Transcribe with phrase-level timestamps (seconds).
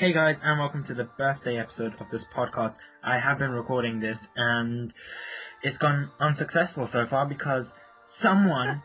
[0.00, 2.72] Hey guys, and welcome to the birthday episode of this podcast.
[3.04, 4.94] I have been recording this, and
[5.62, 7.66] it's gone unsuccessful so far because
[8.22, 8.80] someone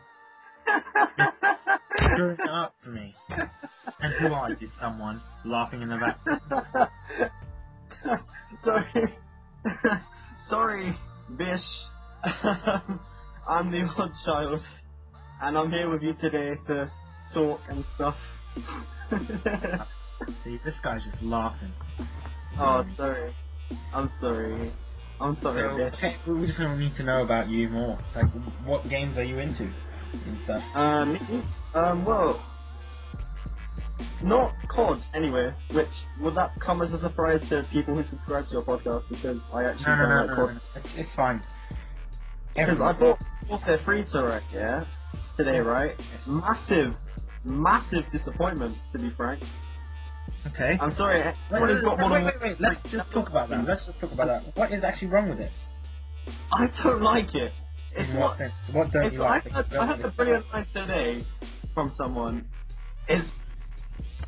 [1.96, 3.14] screwed it up for me.
[3.98, 6.18] And who are you, someone laughing in the back?
[8.62, 9.14] Sorry.
[10.50, 10.94] Sorry,
[11.34, 11.64] Bish.
[13.48, 14.60] I'm the odd child,
[15.40, 16.90] and I'm here with you today to
[17.32, 18.18] talk and stuff.
[20.44, 21.76] See, this guy's just laughing.
[22.58, 23.36] oh, sorry.
[23.92, 24.76] I'm sorry.
[25.20, 28.04] I'm sorry, So, we just need to know about you more.
[28.14, 28.26] Like,
[28.64, 29.74] what games are you into
[30.24, 30.64] and stuff?
[30.74, 31.16] Um.
[31.74, 32.44] Um, well,
[34.20, 38.52] not COD anyway, which would that come as a surprise to people who subscribe to
[38.52, 40.48] your podcast because I actually no, don't no, like no, COD.
[40.48, 40.60] no, no.
[40.76, 41.44] It's, it's fine.
[42.64, 44.84] Because I bought Warfare 3 to right, yeah,
[45.38, 45.98] today, right?
[46.26, 46.94] Massive,
[47.44, 49.44] massive disappointment, to be frank.
[50.46, 50.80] Okay.
[50.80, 52.58] I'm sorry, Wait, anyone who's got wait, wait, wait, wait.
[52.60, 53.64] Let's just talk about that.
[53.64, 53.68] Mm.
[53.68, 54.52] Let's just talk about that.
[54.56, 55.52] What is actually wrong with it?
[56.50, 57.54] I don't like it.
[57.92, 58.54] It's In what what, sense?
[58.68, 59.44] What don't it's, you I like?
[59.50, 61.28] heard, I heard a brilliant line today
[61.74, 62.50] from someone.
[63.06, 63.28] It's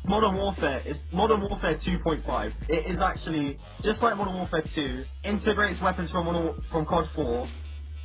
[0.05, 2.53] Modern Warfare is Modern Warfare 2.5.
[2.69, 5.05] It is actually just like Modern Warfare 2.
[5.25, 7.51] Integrates weapons from Modern, from COD 4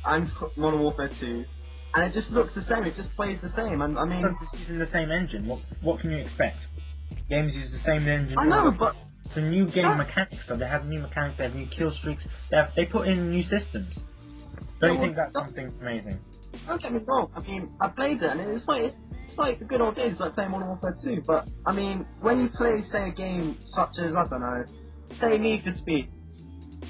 [0.05, 1.45] and Modern Warfare 2,
[1.95, 2.85] and it just looks the same.
[2.85, 3.81] It just plays the same.
[3.81, 5.47] And I mean, it's using the same engine.
[5.47, 6.61] What what can you expect?
[7.29, 10.57] Games use the same engine I know, but It's a new game that, mechanics though.
[10.57, 13.43] They have new mechanics, they have new kill streaks, they have they put in new
[13.43, 13.93] systems.
[14.81, 16.21] Don't you think that's something amazing?
[16.67, 17.29] don't get me wrong.
[17.35, 20.35] I mean, I played it, and it's like it's like the good old days, like
[20.35, 21.23] playing Modern Warfare 2.
[21.27, 24.65] But I mean, when you play, say, a game such as I don't know,
[25.21, 26.09] say Need for Speed.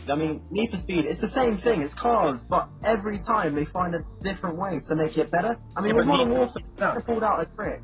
[0.07, 1.83] I mean, Need for Speed, it's the same thing.
[1.83, 5.57] It's cars, but every time they find a different way to make it better.
[5.75, 7.83] I Yeah, mean, with but Need Modern Warfare, they pulled out a trick.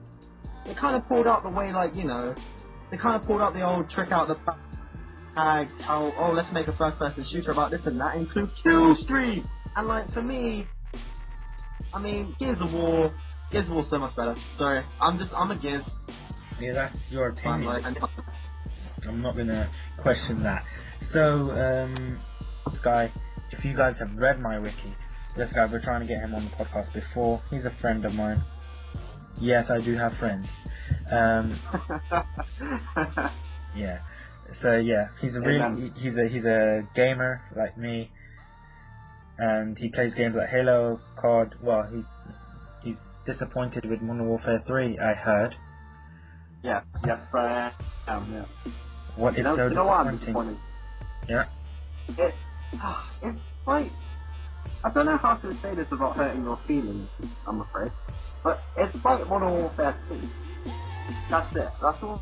[0.66, 2.36] They kind of pulled out the way, like you know,
[2.90, 4.36] they kind of pulled out the old trick out the
[5.36, 5.70] bag.
[5.81, 8.16] How oh, let's make a first-person shooter about this and that.
[8.16, 9.44] Include kill streak.
[9.76, 10.67] And like for me,
[11.94, 13.11] I mean, Gears of War,
[13.52, 14.36] Gears of War's so much better.
[14.58, 15.83] Sorry, I'm just I'm a Gears
[16.60, 17.64] Yeah, that's your opinion.
[17.66, 17.86] Like,
[19.08, 19.67] I'm not gonna
[19.98, 20.66] question that.
[21.11, 22.20] So, um,
[22.70, 23.11] this guy,
[23.52, 24.95] if you guys have read my wiki,
[25.36, 27.42] this guy, we're trying to get him on the podcast before.
[27.50, 28.42] He's a friend of mine.
[29.39, 30.49] Yes, I do have friends.
[31.11, 31.64] Um,
[33.73, 33.99] yeah.
[34.64, 38.14] So yeah, he's a really he- he's a he's a gamer like me,
[39.37, 41.55] and he plays games like Halo, COD.
[41.61, 42.08] Well, he
[42.81, 44.99] he's disappointed with Modern Warfare 3.
[44.99, 45.55] I heard.
[46.64, 47.71] Yeah, yes, I
[48.08, 48.31] am.
[48.33, 48.45] Yeah.
[49.15, 50.61] What You is know, so you know disappointing?
[51.30, 51.45] Yeah.
[52.17, 52.36] It,
[53.21, 53.99] it's like
[54.83, 57.09] I don't know how to say this without hurting your feelings.
[57.47, 57.91] I'm afraid,
[58.43, 60.21] but it's like Modern Warfare 2.
[61.29, 61.69] That's it.
[61.81, 62.21] That's all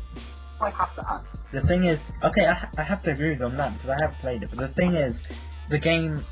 [0.60, 1.24] I have to add.
[1.52, 4.06] The thing is, okay, I, I have to agree with you on that because I
[4.06, 4.50] have played it.
[4.50, 5.14] But the thing is,
[5.68, 6.26] the game,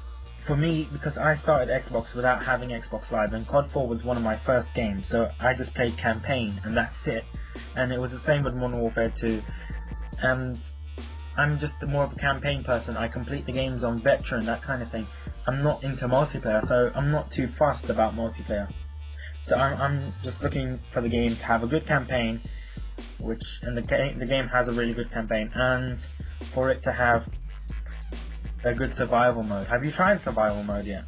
[0.47, 4.17] for me, because I started Xbox without having Xbox Live, and COD 4 was one
[4.17, 7.25] of my first games, so I just played campaign, and that's it.
[7.75, 9.43] And it was the same with Modern Warfare 2.
[10.23, 10.59] And
[11.37, 12.97] I'm just more of a campaign person.
[12.97, 15.09] I complete the games on veteran, that kind of thing.
[15.47, 18.69] I'm not into multiplayer, so I'm not too fussed about multiplayer.
[19.49, 22.45] So I'm, I'm just looking for the game to have a good campaign,
[23.19, 26.01] which and the game the game has a really good campaign, and
[26.55, 27.23] for it to have
[28.65, 29.69] a good survival mode.
[29.69, 31.05] Have you tried survival mode yet?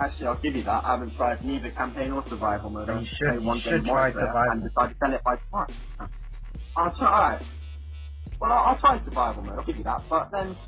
[0.00, 0.82] Actually, I'll give you that.
[0.84, 2.90] I haven't tried neither campaign or survival mode.
[2.92, 4.64] You should you one should try multiplayer and survival.
[4.64, 5.70] decided to sell it by tomorrow.
[6.76, 7.42] I'll try.
[8.40, 9.58] Well, I'll, I'll try survival mode.
[9.58, 10.06] I'll give you that.
[10.10, 10.58] But then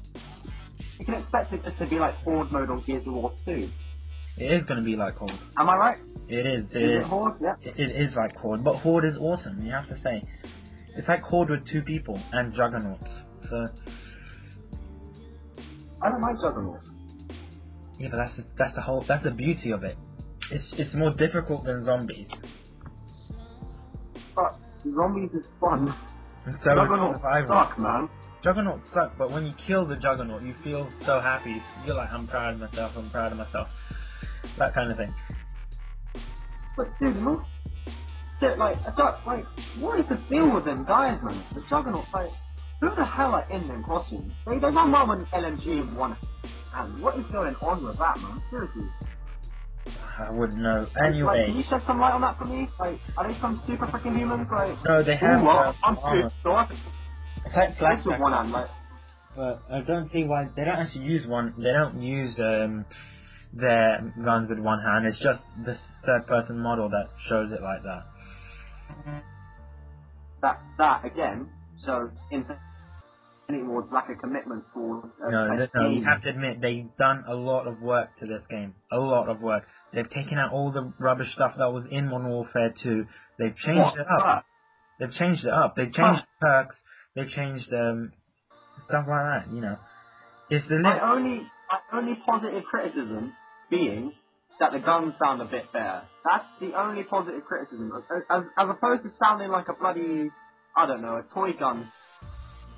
[0.98, 3.72] you can expect it just to be like Horde mode on Gears of War 2.
[4.40, 5.40] It is going to be like Horde.
[5.58, 5.98] Am I right?
[6.28, 6.64] It is.
[6.72, 6.98] It Is is.
[7.02, 7.34] it Horde?
[7.42, 7.54] Yeah.
[7.62, 9.62] It, it is like Horde, but Horde is awesome.
[9.64, 10.22] You have to say,
[10.96, 13.02] it's like Horde with two people and Juggernauts.
[13.50, 13.68] So
[16.02, 16.80] I don't mind Juggernaut.
[17.98, 19.96] yeah, but that's the, that's the whole that's the beauty of it.
[20.52, 22.28] It's it's more difficult than zombies,
[24.36, 24.52] But
[24.94, 25.94] zombies is fun.
[26.46, 27.16] and so Juggernaut
[27.48, 28.08] suck, man.
[28.44, 31.60] Juggernauts suck, but when you kill the Juggernaut, you feel so happy.
[31.82, 32.92] You're like, I'm proud of myself.
[32.96, 33.68] I'm proud of myself.
[34.56, 35.14] That kind of thing.
[36.76, 37.44] But dude, look,
[38.40, 39.46] shit, like, I don't, like,
[39.80, 41.36] what is the deal with them guys, man?
[41.54, 42.30] The Juggernauts, like,
[42.80, 44.32] who the hell are in them costumes?
[44.46, 46.16] They, they around with an LMG one
[46.72, 47.02] hand.
[47.02, 48.42] What is going on with that, man?
[48.50, 48.84] Seriously.
[50.18, 50.86] I wouldn't know.
[50.96, 52.68] And, like, can you shed some light on that for me?
[52.78, 54.48] Like, are they some super freaking humans?
[54.50, 55.96] Like, no, they ooh, have well, uh, I'm
[56.42, 56.68] so I
[57.80, 58.68] like do with one hand, like,
[59.34, 61.54] but I don't see why they don't actually use one.
[61.56, 62.84] They don't use um,
[63.52, 65.06] their guns with one hand.
[65.06, 68.06] It's just the third-person model that shows it like that.
[70.42, 71.52] that, that, again,
[71.86, 72.60] So Infinity
[73.68, 76.96] Ward's lack of commitment towards a, No, a no, no, you have to admit they've
[76.98, 78.76] done a lot of work to this game.
[78.92, 79.64] A lot of work.
[79.92, 83.04] They've taken out all the rubbish stuff that was in Modern Warfare 2.
[83.38, 83.96] They've changed What?
[83.96, 84.32] it up.
[84.98, 85.74] They've changed it up.
[85.76, 86.76] They've changed perks.
[87.16, 88.12] They've changed um
[88.86, 89.52] stuff like that.
[89.52, 89.76] You know,
[90.48, 93.32] it's the only my only positive criticism
[93.70, 94.12] being
[94.60, 96.02] that the guns sound a bit better.
[96.24, 97.92] That's the only positive criticism.
[97.94, 100.30] As, as, as opposed to sounding like a bloody
[100.76, 101.90] I don't know, a toy gun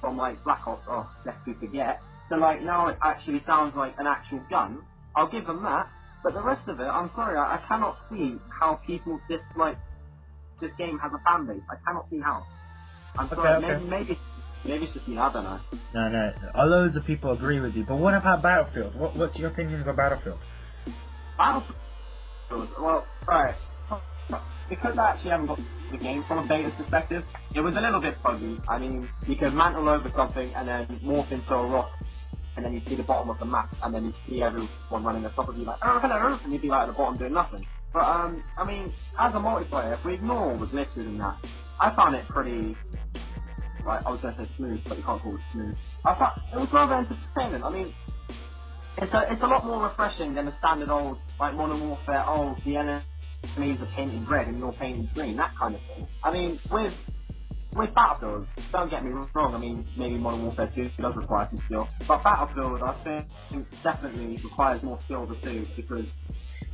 [0.00, 2.02] from like Black Ops, oh, lest we forget.
[2.28, 4.82] So like now it actually sounds like an actual gun.
[5.14, 5.86] I'll give them that.
[6.22, 9.76] But the rest of it, I'm sorry, I, I cannot see how people dislike
[10.60, 11.62] this game has a fan base.
[11.70, 12.42] I cannot see how.
[13.18, 13.84] I'm Okay, sorry, okay.
[13.84, 14.18] maybe maybe
[14.64, 15.60] maybe it's just me, I don't know.
[15.94, 16.32] no, no.
[16.58, 17.84] uh, Loads of people agree with you.
[17.86, 18.94] But what about Battlefield?
[18.96, 20.40] What, what's your opinion of Battlefield?
[21.38, 21.76] Battlefield,
[22.50, 23.56] well, right.
[24.68, 25.60] Because I actually haven't got
[25.90, 27.24] the game from a beta perspective,
[27.54, 28.62] it was a little bit buggy.
[28.68, 31.90] I mean, you could mantle over something and then morph into a rock,
[32.56, 34.70] and then you see the bottom of the map, and then you see everyone
[35.04, 37.18] running on top of you like, oh, hello, and you'd be like at the bottom
[37.18, 37.66] doing nothing.
[37.92, 41.38] But, um, I mean, as a multiplayer, if we ignore all the glitches and that,
[41.80, 42.78] I found it pretty,
[43.86, 45.76] like, I was going to say smooth, but you can't call it smooth.
[46.04, 47.64] I thought it was rather entertaining.
[47.64, 47.94] I mean,
[48.96, 52.60] it's a, it's a lot more refreshing than the standard old, like Modern Warfare, oh,
[52.64, 56.08] the enemies are painted red and you're painted green, that kind of thing.
[56.22, 56.94] I mean, with,
[57.74, 61.62] with Battlefield, don't get me wrong, I mean, maybe Modern Warfare 2 does require some
[61.66, 62.94] skill, but Battlefield, I
[63.52, 66.06] think, definitely requires more skill to do, because,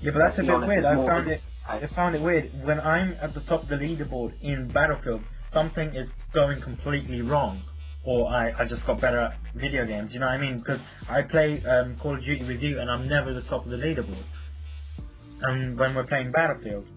[0.02, 0.84] Yeah, but that's a bit honest, weird.
[0.84, 1.42] I found it.
[1.82, 5.22] I found it weird when I'm at the top of the leaderboard in Battlefield.
[5.54, 7.64] Something is going completely wrong,
[8.04, 10.10] or I, I just got better at video games.
[10.12, 10.58] You know what I mean?
[10.58, 13.70] Because I play um, Call of Duty with you, and I'm never the top of
[13.70, 14.26] the leaderboard.
[15.40, 16.88] And when we're playing Battlefield,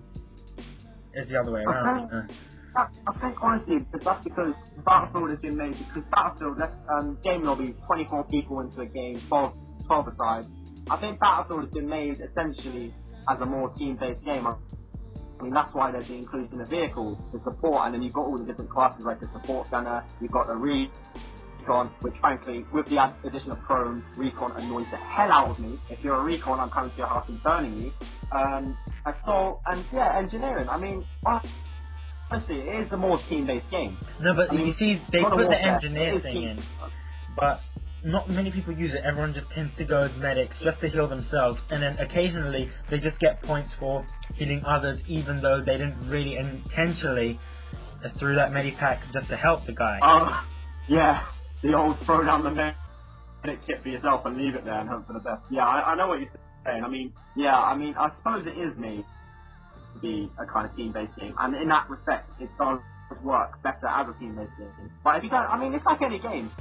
[1.14, 1.98] it's the other way around.
[2.06, 2.34] Okay.
[2.76, 4.56] I, I think honestly, that's because
[4.86, 9.24] Battlefield has been made because Battlefield, let's, um, game lobby, 24 people into a game,
[9.28, 9.54] 12,
[9.88, 10.46] 12 aside.
[10.90, 12.96] I think Battlefield has been made essentially
[13.30, 14.48] as a more team-based game.
[14.48, 14.56] I
[15.44, 18.40] mean, that's why there's the inclusion of vehicles, the support, and then you've got all
[18.40, 21.10] the different classes like the support gunner, you've got the recon,
[22.02, 22.98] which frankly, with the
[23.28, 25.80] addition of prone, recon annoys the hell out of me.
[25.90, 27.94] If you're a recon, I'm coming to your house and burning you.
[28.38, 30.70] Um, assault, and yeah, engineering.
[30.70, 31.06] I mean,
[32.32, 34.00] honestly, it is a more team-based game.
[34.20, 36.44] No, but I you see, they put the Warfare, engineer thing team.
[36.44, 36.68] in,
[37.30, 37.69] but
[38.04, 39.02] not many people use it.
[39.06, 42.98] Everyone just tends to go as medics just to heal themselves, and then occasionally they
[43.00, 47.42] just get points for healing others, even though they didn't really intentionally
[48.20, 50.02] threw that medipack just to help the guy.
[50.02, 50.30] Um,
[50.90, 51.24] yeah,
[51.64, 52.78] the old throw down the medic
[53.68, 55.44] kit for yourself and leave it there and hope for the best.
[55.50, 56.30] Yeah, I, I know what you're
[56.66, 56.84] saying.
[56.86, 59.06] I mean, yeah, I mean, I suppose it is made
[59.94, 62.82] to be a kind of team-based game, and in that respect, it does
[63.24, 64.92] work better as a team-based game.
[65.04, 66.54] But if you don't, I mean, it's like any game.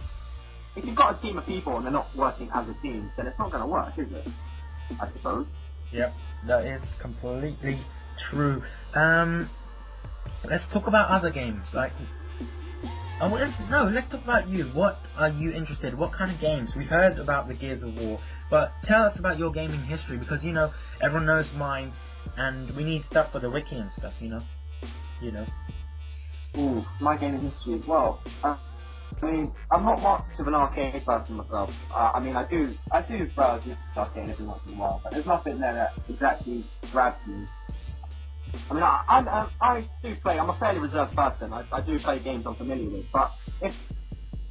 [0.79, 3.27] If you've got a team of people and they're not working as a team, then
[3.27, 4.29] it's not going to work, is it?
[5.01, 5.47] I suppose.
[5.91, 6.15] Yep,
[6.47, 7.81] that is completely
[8.31, 8.63] true.
[8.95, 9.51] Um,
[10.45, 11.65] let's talk about other games.
[11.73, 11.91] Like,
[13.21, 14.65] oh, let's, no, let's talk about you.
[14.67, 15.99] What are you interested?
[15.99, 16.77] What kind of games?
[16.77, 20.45] We heard about the Gears of War, but tell us about your gaming history because
[20.45, 20.71] you know
[21.03, 21.91] everyone knows mine,
[22.37, 24.15] and we need stuff for the wiki and stuff.
[24.21, 24.43] You know,
[25.21, 25.47] you know.
[26.57, 27.75] Ooh, my gaming history.
[27.75, 28.57] as Well, uh,
[29.23, 31.71] I mean, I'm not much of an arcade person myself.
[31.91, 35.01] Uh, I mean, I do, I do browse the arcade every once in a while,
[35.05, 37.49] but there's nothing there that exactly grabs me.
[38.71, 40.39] I mean, I, I, I, I do play.
[40.41, 41.53] I'm a fairly reserved person.
[41.53, 43.75] I, I do play games I'm familiar with, but if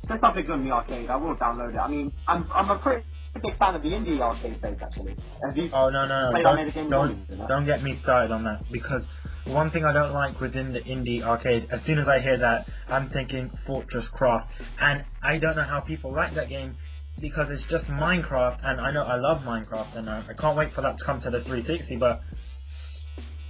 [0.07, 1.79] there's something good in the arcade, I will download it.
[1.79, 3.05] I mean, I'm, I'm a pretty
[3.35, 5.19] big fan of the indie arcade space actually.
[5.43, 6.43] Have you Oh no no no!
[6.43, 9.03] Don't don't don't get me started on that because
[9.47, 11.67] one thing I don't like within the indie arcade.
[11.71, 15.81] As soon as I hear that, I'm thinking Fortress Craft, and I don't know how
[15.81, 16.75] people like that game
[17.19, 20.73] because it's just Minecraft, and I know I love Minecraft, and uh, I can't wait
[20.75, 21.95] for that to come to the 360.
[21.97, 22.21] But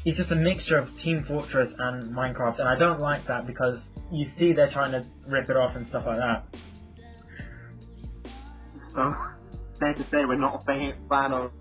[0.06, 3.80] it's just a mixture of Team Fortress and Minecraft, and I don't like that because
[4.12, 6.48] you see they're trying to rip it off and stuff like that.
[8.96, 9.14] So,
[9.80, 11.52] fair to say we're not a fan of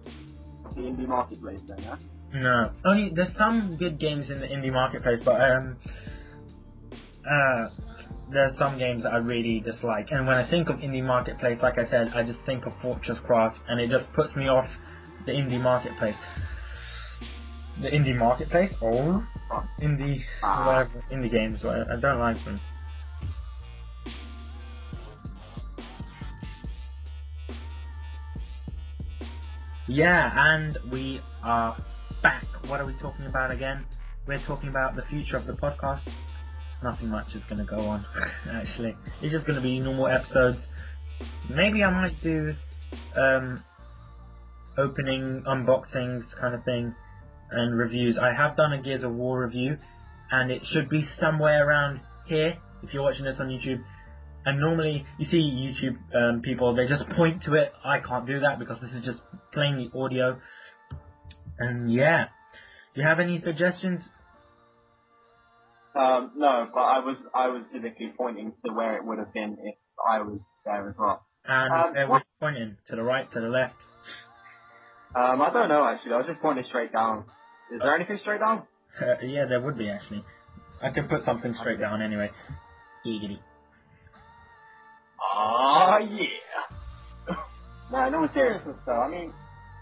[0.74, 1.84] the indie marketplace then?
[2.32, 5.76] No, only there's some good games in the indie marketplace, but um,
[7.24, 7.68] uh,
[8.32, 10.06] there's some games that I really dislike.
[10.10, 13.18] And when I think of indie marketplace, like I said, I just think of Fortress
[13.26, 14.68] Craft, and it just puts me off
[15.24, 16.16] the indie marketplace.
[17.80, 19.26] The indie marketplace, or
[19.80, 21.60] indie whatever, indie games.
[21.64, 22.60] I don't like them.
[29.88, 31.76] Yeah, and we are
[32.26, 32.42] back.
[32.66, 33.84] What are we talking about again?
[34.26, 36.00] We're talking about the future of the podcast.
[36.82, 38.04] nothing much is gonna go on.
[38.50, 40.58] Actually, it's just gonna be normal episodes.
[41.48, 42.52] Maybe I might do
[43.14, 43.62] um,
[44.76, 46.92] opening unboxings kind of thing
[47.52, 48.18] and reviews.
[48.18, 49.78] I have done a Gears of War review,
[50.32, 53.84] and it should be somewhere around here if you're watching this on YouTube.
[54.44, 57.72] And normally, you see YouTube um, people, they just point to it.
[57.84, 59.20] I can't do that because this is just
[59.52, 60.40] plainly audio.
[61.58, 62.26] And yeah,
[62.94, 64.02] do you have any suggestions?
[65.94, 69.58] Um, no, but I was I was physically pointing to where it would have been
[69.60, 69.76] if
[70.08, 71.26] I was there as well.
[71.44, 73.78] And Um, where what- pointing to the right, to the left.
[75.14, 76.14] Um, I don't know actually.
[76.14, 77.32] I was just pointing straight down.
[77.70, 78.68] Is there anything straight down?
[79.00, 80.24] Uh, yeah, there would be actually.
[80.82, 82.32] I could put something straight down anyway.
[83.06, 83.44] Giggity.
[85.20, 86.80] Oh yeah.
[87.90, 89.34] no, all seriousness though, I mean,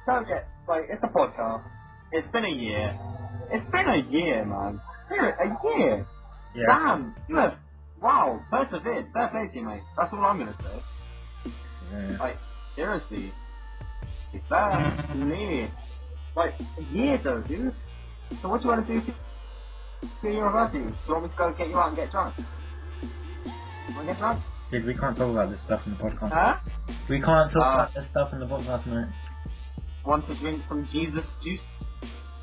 [0.06, 1.62] don't get like it's a podcast.
[2.12, 2.94] It's been a year.
[3.50, 4.80] It's been a year, man.
[5.08, 6.06] Ser- A year.
[6.54, 6.64] Yeah.
[6.68, 7.14] Damn.
[7.28, 7.54] You have
[8.00, 8.40] wow.
[8.50, 9.06] Persevered.
[9.12, 9.80] Fair play to you, mate.
[9.96, 11.50] That's all I'm gonna say.
[11.92, 12.16] yeah.
[12.18, 12.38] Like
[12.76, 13.32] seriously.
[14.48, 15.70] Fair play.
[16.36, 17.74] Like a year though, dude.
[18.42, 19.12] So what do you want to do to
[20.22, 20.78] your university?
[20.78, 22.34] Do you want me to go get you out and get drunk?
[23.94, 24.42] Want to get drunk?
[24.70, 26.32] Dude, we can't talk about this stuff in the podcast.
[26.32, 26.56] Huh?
[27.08, 29.06] We can't talk Uh, about this stuff in the podcast, mate.
[30.04, 31.60] Want to drink some Jesus juice?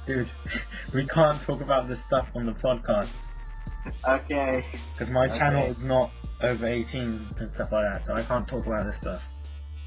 [0.07, 0.29] Dude,
[0.93, 3.09] we can't talk about this stuff on the podcast
[4.07, 4.65] Okay.
[4.97, 5.37] because my Okay.
[5.37, 8.95] channel is not over 18 and stuff like that, so I can't talk about this
[8.99, 9.21] stuff.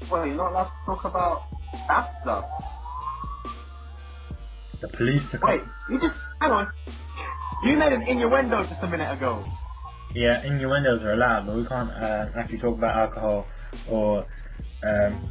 [0.09, 1.43] Well, you're not allowed to talk about
[1.89, 2.45] that stuff.
[4.81, 6.67] The police are Wait, you just hang on.
[7.63, 9.43] You made an innuendo just a minute ago.
[10.13, 13.47] Yeah, innuendos are allowed, but we can't uh, actually talk about alcohol
[13.89, 14.25] or
[14.83, 15.29] um,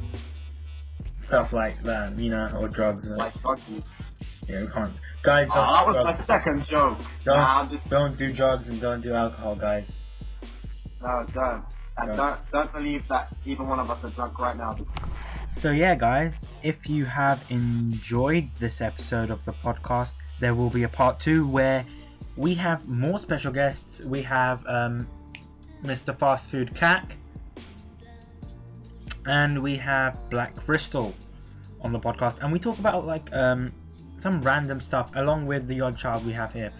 [1.27, 3.09] stuff like that, you know, or drugs.
[3.09, 3.83] Or, Like drug use.
[4.49, 4.93] yeah, we can't.
[5.23, 6.19] Guys, Oh, don't, that was drugs.
[6.19, 6.99] my second joke.
[7.25, 9.85] Don't- Nah, just don't do drugs and don't do alcohol, guys.
[11.03, 11.65] no, don't.
[11.97, 12.17] And Don't.
[12.17, 14.77] don't don't believe that even one of us are drunk right now.
[15.57, 20.83] So, yeah, guys, if you have enjoyed this episode of the podcast, there will be
[20.83, 21.85] a part two where
[22.37, 24.01] we have more special guests.
[24.01, 25.07] We have um,
[25.85, 26.19] Mr.
[26.19, 27.17] Fast Food Cack,
[29.27, 31.15] and we have Black Crystal
[31.81, 33.73] on the podcast, and we talk about like um,
[34.19, 36.73] some random stuff along with the odd child we have here.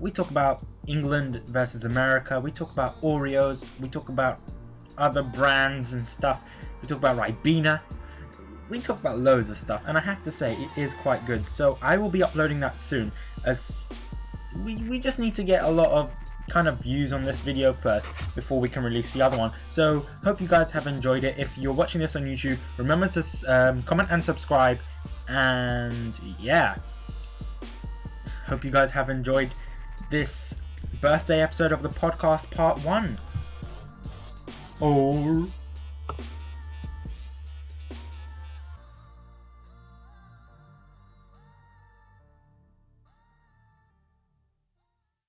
[0.00, 2.38] We talk about England versus America.
[2.40, 3.64] We talk about Oreos.
[3.80, 4.40] We talk about
[4.96, 6.40] other brands and stuff.
[6.82, 7.80] We talk about Ribena.
[8.68, 11.48] We talk about loads of stuff, and I have to say it is quite good.
[11.48, 13.10] So I will be uploading that soon,
[13.44, 13.72] as
[14.64, 16.12] we we just need to get a lot of
[16.48, 19.52] kind of views on this video first before we can release the other one.
[19.68, 21.36] So hope you guys have enjoyed it.
[21.38, 24.78] If you're watching this on YouTube, remember to um, comment and subscribe.
[25.28, 26.76] And yeah,
[28.46, 29.50] hope you guys have enjoyed
[30.10, 30.54] this
[31.00, 33.18] birthday episode of the podcast, part one.
[34.80, 35.48] Oh.